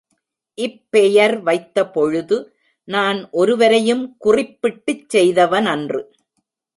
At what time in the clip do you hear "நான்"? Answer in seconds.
2.87-3.19